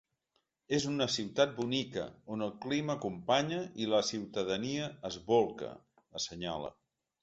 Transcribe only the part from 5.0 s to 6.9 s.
es bolca”, assenyala.